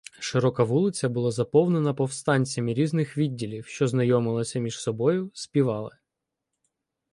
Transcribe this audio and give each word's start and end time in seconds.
Широка 0.19 0.63
вулиця 0.65 1.09
була 1.09 1.31
заповнена 1.31 1.93
повстанцями 1.93 2.73
різних 2.73 3.17
відділів, 3.17 3.65
що 3.65 3.87
знайомилися 3.87 4.59
між 4.59 4.79
собою, 4.79 5.31
співали. 5.33 5.97